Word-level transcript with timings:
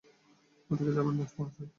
ওদিকে 0.69 0.91
যাবেন 0.97 1.13
না, 1.13 1.23
মহাশয়। 1.29 1.69